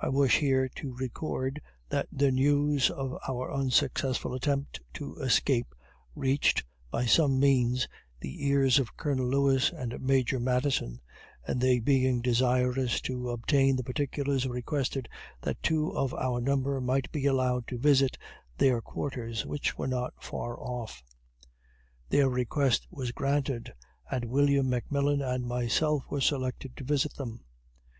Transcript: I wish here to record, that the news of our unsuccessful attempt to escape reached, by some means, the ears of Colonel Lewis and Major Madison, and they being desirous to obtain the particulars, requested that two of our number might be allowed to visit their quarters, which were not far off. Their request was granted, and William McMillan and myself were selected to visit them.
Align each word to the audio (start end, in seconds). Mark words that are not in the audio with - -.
I 0.00 0.08
wish 0.08 0.36
here 0.36 0.68
to 0.76 0.94
record, 0.94 1.60
that 1.88 2.06
the 2.12 2.30
news 2.30 2.88
of 2.88 3.16
our 3.28 3.52
unsuccessful 3.52 4.32
attempt 4.32 4.78
to 4.94 5.16
escape 5.16 5.74
reached, 6.14 6.64
by 6.92 7.04
some 7.04 7.40
means, 7.40 7.88
the 8.20 8.46
ears 8.46 8.78
of 8.78 8.96
Colonel 8.96 9.26
Lewis 9.26 9.72
and 9.72 10.00
Major 10.00 10.38
Madison, 10.38 11.00
and 11.44 11.60
they 11.60 11.80
being 11.80 12.22
desirous 12.22 13.00
to 13.00 13.30
obtain 13.30 13.74
the 13.74 13.82
particulars, 13.82 14.46
requested 14.46 15.08
that 15.42 15.60
two 15.64 15.90
of 15.96 16.14
our 16.14 16.40
number 16.40 16.80
might 16.80 17.10
be 17.10 17.26
allowed 17.26 17.66
to 17.66 17.76
visit 17.76 18.16
their 18.56 18.80
quarters, 18.80 19.44
which 19.44 19.76
were 19.76 19.88
not 19.88 20.14
far 20.22 20.60
off. 20.60 21.02
Their 22.08 22.28
request 22.28 22.86
was 22.88 23.10
granted, 23.10 23.74
and 24.08 24.26
William 24.26 24.68
McMillan 24.68 25.24
and 25.28 25.44
myself 25.44 26.04
were 26.08 26.20
selected 26.20 26.76
to 26.76 26.84
visit 26.84 27.16
them. 27.16 27.42